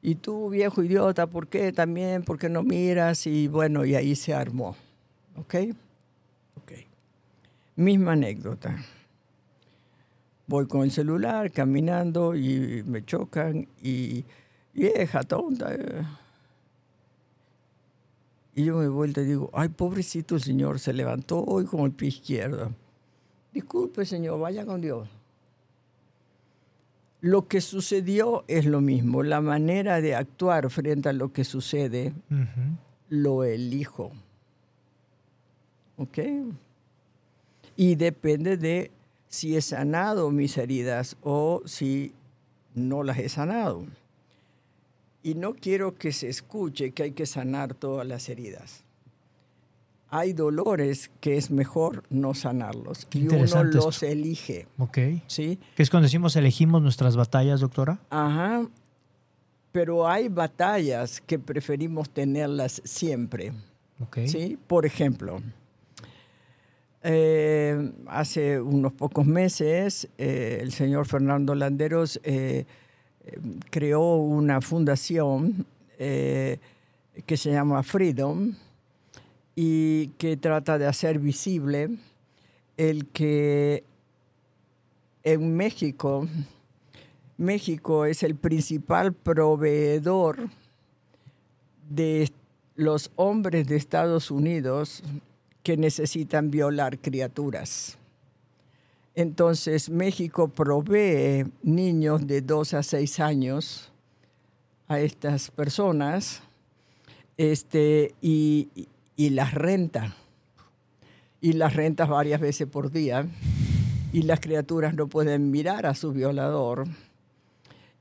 [0.00, 2.22] Y tú, viejo idiota, ¿por qué también?
[2.22, 3.26] ¿Por qué no miras?
[3.26, 4.76] Y bueno, y ahí se armó.
[5.36, 5.54] ¿Ok?
[6.62, 6.72] Ok.
[7.76, 8.76] Misma anécdota.
[10.46, 14.24] Voy con el celular caminando y me chocan y
[14.74, 15.74] vieja tonta.
[15.74, 16.04] Eh,
[18.54, 21.92] y yo me vuelto y digo, ay, pobrecito el Señor, se levantó hoy con el
[21.92, 22.72] pie izquierdo.
[23.52, 25.08] Disculpe, Señor, vaya con Dios.
[27.20, 29.22] Lo que sucedió es lo mismo.
[29.22, 32.12] La manera de actuar frente a lo que sucede,
[33.08, 34.12] lo elijo.
[35.96, 36.18] ¿Ok?
[37.76, 38.90] Y depende de
[39.28, 42.12] si he sanado mis heridas o si
[42.74, 43.86] no las he sanado.
[45.24, 48.84] Y no quiero que se escuche que hay que sanar todas las heridas.
[50.10, 54.68] Hay dolores que es mejor no sanarlos y uno los elige.
[54.76, 54.98] Ok.
[55.26, 55.58] ¿Sí?
[55.74, 57.98] ¿Qué es cuando decimos elegimos nuestras batallas, doctora?
[58.10, 58.68] Ajá.
[59.72, 63.54] Pero hay batallas que preferimos tenerlas siempre.
[64.00, 64.18] Ok.
[64.26, 64.58] ¿Sí?
[64.66, 65.40] Por ejemplo,
[67.02, 72.66] eh, hace unos pocos meses eh, el señor Fernando Landeros eh,
[73.70, 75.66] creó una fundación
[75.98, 76.58] eh,
[77.26, 78.54] que se llama Freedom
[79.54, 81.90] y que trata de hacer visible
[82.76, 83.84] el que
[85.22, 86.28] en México,
[87.38, 90.48] México es el principal proveedor
[91.88, 92.30] de
[92.74, 95.02] los hombres de Estados Unidos
[95.62, 97.96] que necesitan violar criaturas.
[99.14, 103.92] Entonces México provee niños de 2 a 6 años
[104.88, 106.42] a estas personas
[107.36, 108.68] este, y,
[109.16, 110.16] las renta.
[111.40, 113.26] Y las rentas varias veces por día.
[114.12, 116.86] Y las criaturas no pueden mirar a su violador.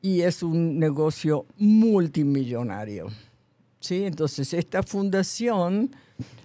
[0.01, 3.07] Y es un negocio multimillonario.
[3.79, 4.05] ¿Sí?
[4.05, 5.91] Entonces esta fundación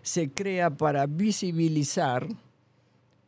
[0.03, 2.27] se crea para visibilizar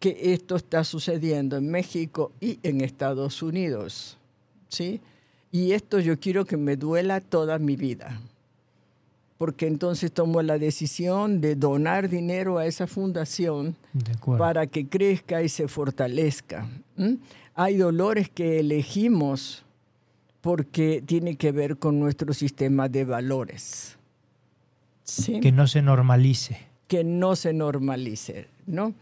[0.00, 4.16] que esto está sucediendo en México y en Estados Unidos.
[4.68, 5.00] ¿sí?
[5.52, 8.20] Y esto yo quiero que me duela toda mi vida,
[9.36, 13.76] porque entonces tomo la decisión de donar dinero a esa fundación
[14.38, 16.66] para que crezca y se fortalezca.
[17.54, 19.64] Hay dolores que elegimos
[20.40, 23.98] porque tiene que ver con nuestro sistema de valores.
[25.04, 25.40] ¿Sí?
[25.40, 26.58] Que no se normalice.
[26.86, 28.94] Que no se normalice, ¿no?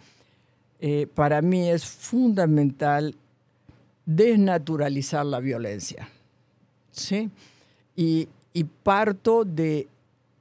[0.80, 3.16] Eh, para mí es fundamental
[4.06, 6.08] desnaturalizar la violencia.
[6.92, 7.30] ¿sí?
[7.96, 8.28] Y,
[8.82, 9.86] parto de,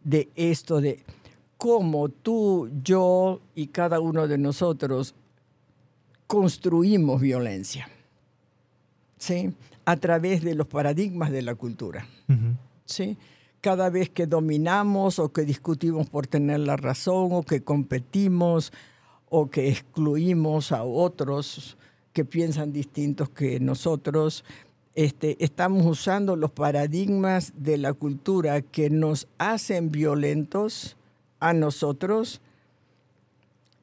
[0.04, 1.04] de esto, de
[1.58, 5.14] cómo tú, yo y cada uno de nosotros
[6.28, 7.90] construimos violencia.
[9.18, 9.54] ¿sí?
[9.86, 12.08] A través de los paradigmas de la cultura.
[12.86, 13.18] ¿sí?
[13.62, 18.72] Cada vez que dominamos o que discutimos por tener la razón o que competimos
[19.30, 21.78] o que excluimos a otros
[22.14, 24.44] que piensan distintos que nosotros,
[24.96, 30.98] este, estamos usando los paradigmas de la cultura que nos hacen violentos
[31.40, 32.42] a nosotros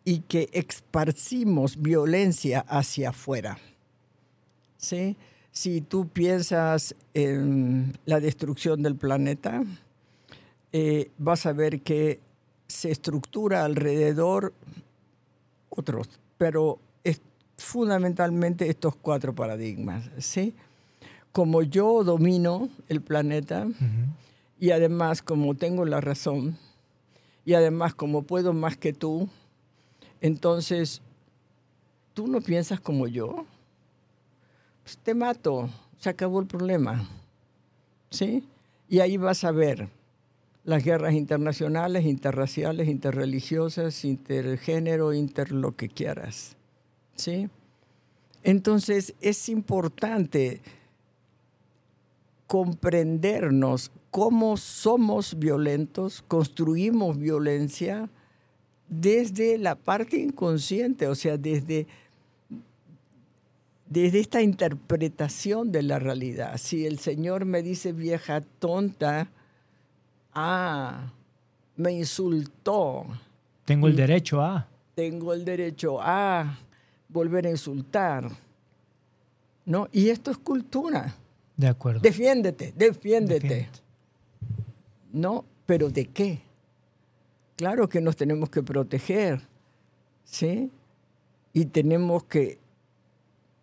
[0.05, 3.59] y que esparcimos violencia hacia afuera.
[4.77, 5.17] ¿Sí?
[5.53, 9.63] Si tú piensas en la destrucción del planeta,
[10.73, 12.19] eh, vas a ver que
[12.67, 14.53] se estructura alrededor
[15.77, 16.09] otros,
[16.39, 17.21] pero es
[17.57, 20.11] fundamentalmente estos cuatro paradigmas.
[20.19, 20.55] ¿sí?
[21.33, 23.67] Como yo domino el planeta
[24.59, 26.59] y además como tengo la razón
[27.45, 29.29] y además como puedo más que tú,
[30.21, 31.03] entonces,
[32.15, 33.45] ¿tú no piensas como yo?
[34.83, 37.09] Pues te mato, se acabó el problema.
[38.11, 38.45] ¿Sí?
[38.89, 39.89] Y ahí vas a ver
[40.65, 46.57] las guerras internacionales, interraciales, interreligiosas, intergénero, inter lo que quieras.
[47.15, 47.49] ¿Sí?
[48.43, 50.61] Entonces es importante
[52.47, 58.09] comprendernos cómo somos violentos, construimos violencia,
[58.89, 61.87] desde la parte inconsciente, o sea, desde,
[63.89, 66.57] desde esta interpretación de la realidad.
[66.59, 69.29] Si el Señor me dice vieja tonta,
[70.35, 71.11] ah,
[71.77, 73.07] me insultó.
[73.65, 74.67] Tengo el derecho a.
[74.95, 76.59] Tengo el derecho a
[77.09, 78.29] volver a insultar.
[79.65, 79.89] ¿No?
[79.93, 81.15] Y esto es cultura.
[81.57, 82.01] De acuerdo.
[82.01, 83.49] Defiéndete, defiéndete.
[83.49, 83.81] defiéndete.
[85.13, 85.45] ¿No?
[85.67, 86.43] ¿Pero de qué?
[87.57, 89.41] Claro que nos tenemos que proteger,
[90.25, 90.71] ¿sí?
[91.53, 92.59] Y tenemos que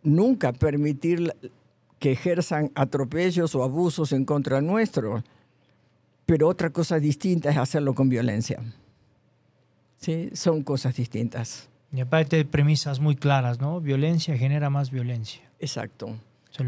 [0.01, 1.35] nunca permitir
[1.99, 5.23] que ejerzan atropellos o abusos en contra nuestro.
[6.31, 8.63] Pero otra cosa distinta es hacerlo con violencia.
[9.97, 10.29] ¿Sí?
[10.31, 11.67] Son cosas distintas.
[11.91, 13.81] Y aparte de premisas muy claras, ¿no?
[13.81, 15.41] Violencia genera más violencia.
[15.59, 16.15] Exacto.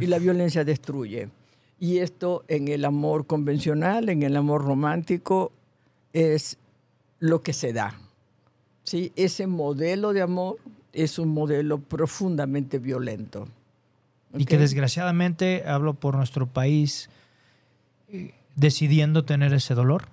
[0.01, 1.29] Y la violencia destruye.
[1.79, 5.53] Y esto en el amor convencional, en el amor romántico,
[6.11, 6.57] es
[7.19, 7.97] lo que se da.
[8.83, 9.13] ¿sí?
[9.15, 10.57] Ese modelo de amor
[10.91, 13.47] es un modelo profundamente violento.
[14.37, 17.09] Y que desgraciadamente, hablo por nuestro país,
[18.09, 20.07] eh, decidiendo tener ese dolor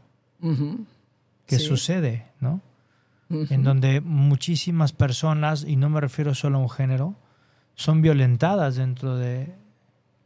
[1.47, 2.61] que sucede, ¿no?
[3.29, 7.15] En donde muchísimas personas, y no me refiero solo a un género,
[7.75, 9.55] son violentadas dentro de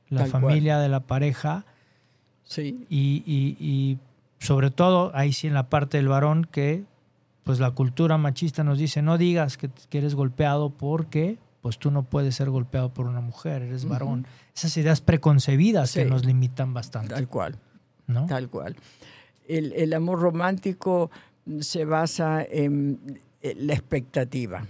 [0.08, 1.66] la familia, de la pareja.
[2.44, 2.86] Sí.
[2.88, 3.98] Y, y
[4.38, 6.84] sobre todo ahí sí en la parte del varón que
[7.44, 12.02] pues la cultura machista nos dice no digas que, eres golpeado porque pues tú no
[12.02, 14.26] puedes ser golpeado por una mujer, eres varón.
[14.54, 17.14] Esas ideas preconcebidas que nos limitan bastante.
[17.14, 17.58] Tal cual.
[18.06, 18.26] ¿No?
[18.26, 18.76] Tal cual.
[19.46, 21.10] El, amor romántico
[21.60, 24.66] se basa en, la expectativa.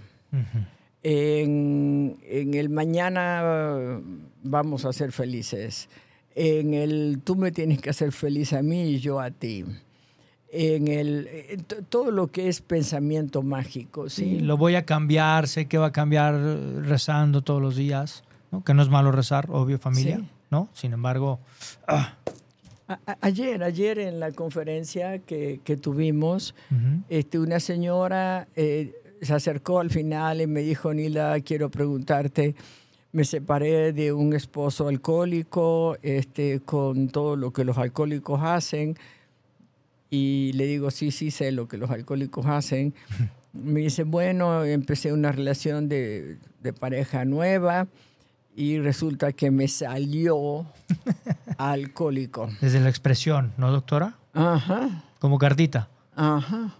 [1.03, 4.01] en, en, el mañana
[4.43, 5.87] vamos a ser felices
[6.35, 9.65] en el tú me tienes que hacer feliz a mí y yo a ti.
[10.51, 14.39] En el todo lo que es pensamiento mágico, ¿sí?
[14.39, 16.35] lo voy a cambiar, sé que va a cambiar
[16.83, 18.63] rezando todos los días, ¿no?
[18.63, 20.21] que no es malo rezar, obvio, familia,
[20.51, 20.69] ¿no?
[20.73, 21.39] Sin embargo,
[21.87, 22.13] ah.
[23.21, 26.55] Ayer, ayer en la conferencia que, tuvimos,
[27.09, 32.55] este, una señora eh, se acercó al final y me dijo, Nila, quiero preguntarte,
[33.11, 38.97] me separé de un esposo alcohólico, este, con todo lo que los alcohólicos hacen.
[40.09, 42.93] Y le digo, sí, sí, sé lo que los alcohólicos hacen.
[43.53, 46.37] Me dice, bueno, empecé una relación de,
[46.77, 47.87] pareja nueva
[48.55, 50.65] y resulta que me salió
[51.57, 52.49] alcohólico.
[52.61, 54.15] Desde la expresión, ¿no, doctora?
[54.33, 55.03] Ajá.
[55.19, 55.89] Como cartita.
[56.15, 56.75] Ajá.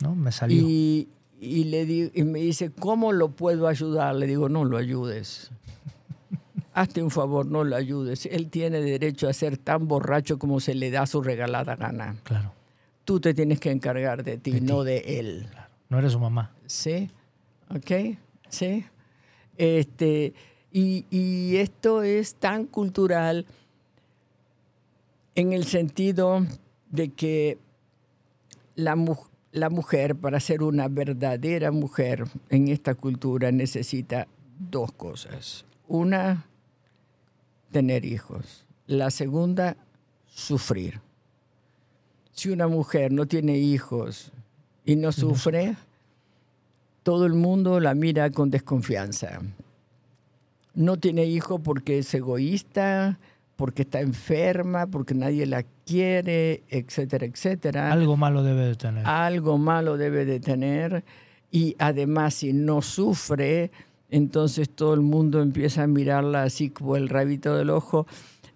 [0.00, 0.14] ¿No?
[0.14, 0.62] Me salió.
[0.62, 1.08] Y,
[1.40, 4.14] y, le y me dice, ¿cómo lo puedo ayudar?
[4.14, 5.50] Le digo, no lo ayudes
[6.76, 8.26] hazte un favor, no lo ayudes.
[8.26, 12.16] Él tiene derecho a ser tan borracho como se le da su regalada gana.
[12.22, 12.52] Claro.
[13.04, 15.48] Tú te tienes que encargar de ti, no de él.
[15.88, 16.50] No eres su mamá.
[16.66, 17.10] Sí,
[17.74, 18.18] ok,
[18.50, 18.84] sí.
[19.56, 20.34] Este,
[20.72, 23.46] y, esto es tan cultural
[25.34, 26.44] en el sentido
[26.90, 27.58] de que
[28.74, 28.96] la,
[29.52, 35.64] la mujer, para ser una verdadera mujer en esta cultura, necesita dos cosas.
[35.88, 36.46] Una,
[37.70, 38.66] tener hijos.
[38.86, 39.76] La segunda,
[40.26, 41.00] sufrir.
[42.32, 44.30] Si una mujer no tiene hijos
[44.84, 45.76] y no sufre,
[47.02, 49.40] todo el mundo la mira con desconfianza.
[50.76, 53.18] No tiene hijos porque es egoísta,
[53.56, 57.90] porque está enferma, porque nadie la quiere, etcétera, etcétera.
[57.90, 59.06] Algo malo debe de tener.
[59.06, 61.04] Algo malo debe de tener.
[61.50, 63.70] Y además, si no sufre,
[64.08, 68.06] Entonces todo el mundo empieza a mirarla así como el rabito del ojo.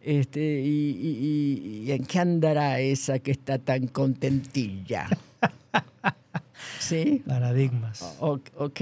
[0.01, 5.09] Este, y, y- y- y en qué andará esa que está tan contentilla?
[6.79, 7.23] ¿Sí?
[7.27, 8.17] Paradigmas.
[8.21, 8.81] O- ok.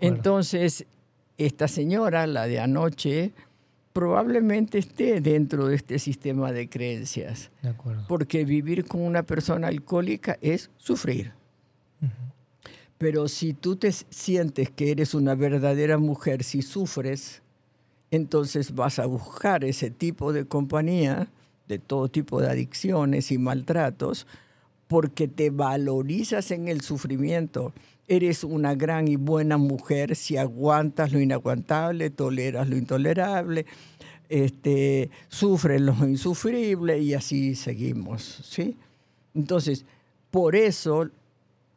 [0.00, 0.86] Entonces,
[1.46, 3.32] esta señora, la de anoche,
[3.92, 8.04] probablemente esté dentro de este sistema de creencias, de acuerdo.
[8.08, 11.32] porque vivir con una persona alcohólica es sufrir.
[12.98, 17.42] Pero si tú te sientes que eres una verdadera mujer, si sufres,
[18.12, 21.26] entonces vas a buscar ese tipo de compañía,
[21.66, 24.28] de todo tipo de adicciones y maltratos,
[24.86, 27.72] porque te valorizas en el sufrimiento.
[28.08, 33.64] Eres una gran y buena mujer si aguantas lo inaguantable, toleras lo intolerable,
[34.28, 38.76] este, sufres lo insufrible y así seguimos, ¿sí?
[39.34, 39.84] Entonces,
[40.30, 41.08] por eso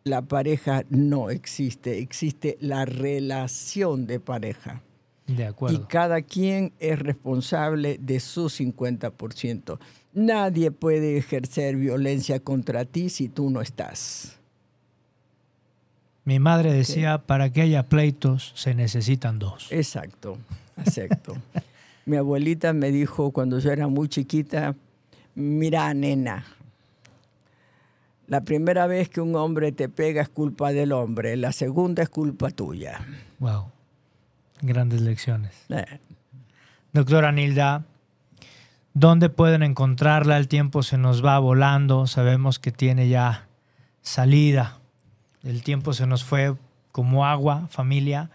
[0.03, 4.82] la pareja no existe, existe la relación de pareja.
[5.28, 5.88] De Y acuerdo.
[5.88, 9.80] cada quien es responsable de su 50%.
[10.13, 14.39] Nadie puede ejercer violencia contra ti si tú no estás.
[16.26, 19.67] Mi madre decía, para que haya pleitos se necesitan dos.
[19.71, 20.38] Exacto,
[20.78, 21.36] exacto.
[22.05, 24.76] Mi abuelita me dijo cuando yo era muy chiquita,
[25.36, 26.45] mira nena,
[28.28, 32.09] la primera vez que un hombre te pega es culpa del hombre, la segunda es
[32.09, 33.01] culpa tuya.
[33.39, 33.71] Wow.
[34.61, 35.53] Grandes lecciones.
[35.69, 35.99] Eh,
[36.91, 37.84] Doctora Nilda,
[38.93, 40.38] ¿dónde pueden encontrarla?
[40.38, 42.07] El tiempo se nos va volando.
[42.07, 43.47] Sabemos que tiene ya
[44.01, 44.80] salida.
[45.46, 46.56] El tiempo se nos fue
[46.91, 48.32] como agua, familia.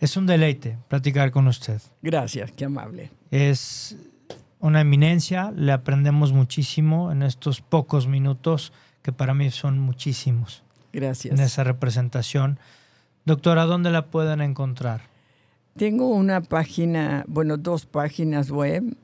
[0.00, 1.80] Es un deleite platicar con usted.
[2.02, 3.10] Gracias, qué amable.
[3.30, 3.96] Es
[4.60, 5.50] una eminencia.
[5.52, 10.62] Le aprendemos muchísimo en estos pocos minutos, que para mí son muchísimos,
[10.92, 11.32] Gracias.
[11.32, 12.58] en esa representación.
[13.24, 15.02] Doctora, ¿dónde la pueden encontrar?
[15.76, 18.96] Tengo una página, bueno, dos páginas web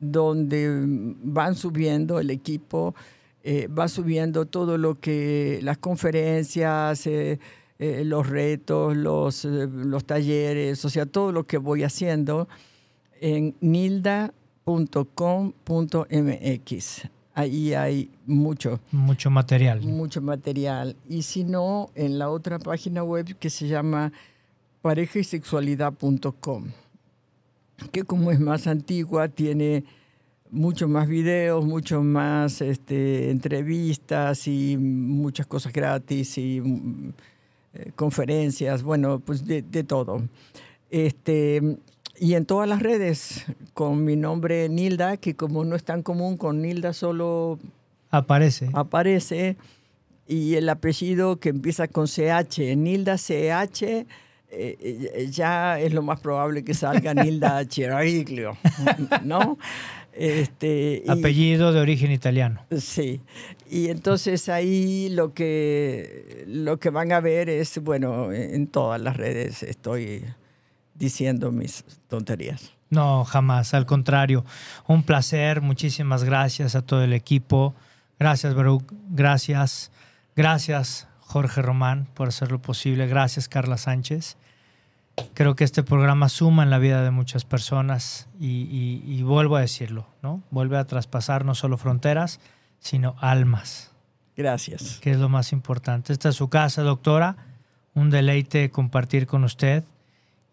[0.00, 0.82] donde
[1.22, 2.94] van subiendo el equipo,
[3.46, 7.38] eh, va subiendo todo lo que, las conferencias, eh,
[7.78, 12.48] eh, los retos, los, los talleres, o sea, todo lo que voy haciendo
[13.20, 14.32] en nilda.com.mx.
[17.34, 19.82] Ahí hay mucho Mucho material.
[19.82, 20.96] mucho material.
[21.06, 24.10] Y si no, en la otra página web que se llama
[24.80, 26.64] parejaysexualidad.com,
[27.92, 29.84] que como es más antigua, tiene
[30.50, 37.12] mucho más videos, mucho más este, entrevistas y muchas cosas gratis y mm,
[37.74, 40.22] eh, conferencias, bueno, pues de, de todo.
[40.90, 41.78] Este,
[42.18, 46.36] y en todas las redes, con mi nombre Nilda, que como no es tan común,
[46.36, 47.58] con Nilda solo
[48.10, 48.70] Aparece.
[48.72, 49.56] aparece
[50.26, 54.06] y el apellido que empieza con CH, Nilda CH, eh,
[54.50, 58.56] eh, ya es lo más probable que salga Nilda Chiriglio,
[59.24, 59.58] ¿no?
[60.16, 62.60] Este, y- Apellido de origen italiano.
[62.78, 63.20] Sí,
[63.70, 69.16] y entonces ahí lo que, lo que van a ver es, bueno, en todas las
[69.16, 70.24] redes estoy
[70.94, 72.70] diciendo mis tonterías.
[72.90, 73.74] No, jamás.
[73.74, 74.44] Al contrario.
[74.86, 75.60] Un placer.
[75.60, 77.74] Muchísimas gracias a todo el equipo.
[78.20, 78.84] Gracias, Baruch.
[79.10, 79.90] Gracias.
[80.36, 83.08] Gracias, Jorge Román, por hacerlo posible.
[83.08, 84.36] Gracias, Carla Sánchez.
[85.34, 89.56] Creo que este programa suma en la vida de muchas personas y, y- y vuelvo
[89.56, 90.42] a decirlo, ¿no?
[90.50, 92.40] Vuelve a traspasar no solo fronteras,
[92.80, 93.92] sino almas,
[94.36, 94.98] Gracias.
[95.00, 96.12] que es lo más importante.
[96.12, 97.36] Esta es su casa, doctora.
[97.94, 99.84] Un deleite compartir con usted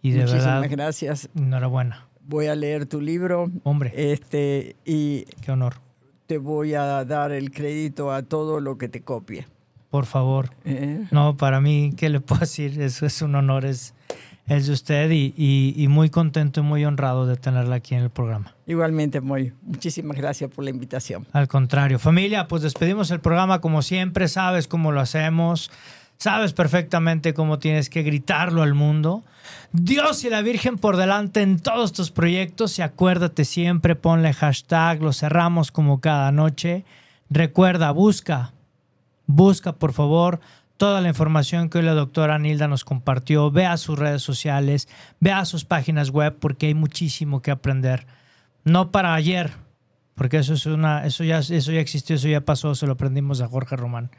[0.04, 1.30] y de Muchísimas verdad, gracias.
[1.36, 2.06] enhorabuena.
[2.28, 5.76] Voy a leer tu libro Hombre, este, y qué honor.
[6.28, 9.48] te voy a dar el crédito a todo lo que te copie.
[9.90, 10.52] Por favor.
[10.66, 11.06] ¿eh?
[11.12, 12.80] No, para mí, ¿qué le puedo decir?
[12.80, 13.94] Eso es un honor, es,
[14.58, 18.04] es de usted y, y- y muy contento y muy honrado de tenerla aquí en
[18.04, 18.54] el programa.
[18.68, 19.54] Igualmente, Moy.
[19.62, 21.26] Muchísimas gracias por la invitación.
[21.32, 25.72] Al contrario, familia, pues despedimos el programa como siempre, sabes cómo lo hacemos,
[26.18, 29.24] sabes perfectamente cómo tienes que gritarlo al mundo.
[29.74, 35.02] Dios y la Virgen por delante en todos tus proyectos y acuérdate siempre, ponle hashtag,
[35.02, 36.84] lo cerramos como cada noche.
[37.30, 38.52] Recuerda, busca,
[39.26, 40.40] busca por favor
[40.82, 44.88] toda la información que hoy la doctora Nilda nos compartió, vea sus redes sociales,
[45.20, 48.08] vea sus páginas web porque hay muchísimo que aprender.
[48.64, 49.52] No para ayer,
[50.16, 53.42] porque eso es una, eso ya, eso ya existió, eso ya pasó, se lo aprendimos
[53.42, 54.10] a Jorge Román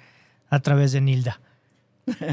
[0.50, 1.40] a través de Nilda.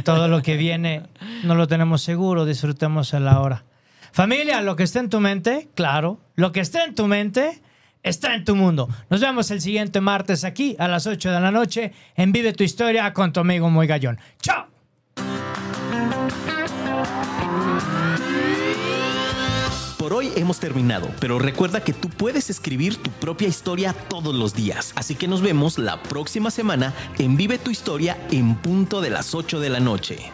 [0.06, 1.08] Todo lo que viene
[1.44, 3.64] no lo tenemos seguro, disfrutemos a la hora.
[4.12, 7.64] Familia, lo que está en tu mente, claro, lo que está en tu mente
[8.04, 8.90] está en tu mundo.
[9.10, 12.64] Nos vemos el siguiente martes aquí a las 8 de la noche en Vive tu
[12.64, 14.20] historia con tu amigo Muy Gallón.
[14.42, 14.68] ¡Chao!
[20.20, 24.92] hoy hemos terminado, pero recuerda que tú puedes escribir tu propia historia todos los días.
[24.96, 29.34] Así que nos vemos la próxima semana en Vive tu historia en punto de las
[29.34, 30.30] 8 de la noche.